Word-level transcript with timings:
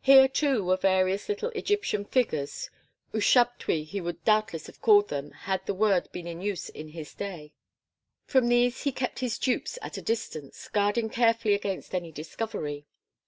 Here 0.00 0.26
too 0.26 0.64
were 0.64 0.76
various 0.76 1.28
little 1.28 1.50
Egyptian 1.50 2.04
figures 2.04 2.70
"ushabtui" 3.14 3.84
he 3.86 4.00
would 4.00 4.24
doubtless 4.24 4.66
have 4.66 4.80
called 4.82 5.10
them 5.10 5.30
had 5.30 5.64
the 5.64 5.74
word 5.74 6.10
been 6.10 6.26
in 6.26 6.40
use 6.40 6.70
in 6.70 6.88
his 6.88 7.14
day. 7.14 7.52
From 8.24 8.48
these 8.48 8.82
he 8.82 8.90
kept 8.90 9.20
his 9.20 9.38
dupes 9.38 9.78
at 9.80 9.96
a 9.96 10.02
distance, 10.02 10.66
guarding 10.66 11.08
carefully 11.08 11.54
against 11.54 11.94
any 11.94 12.10
discovery. 12.10 12.86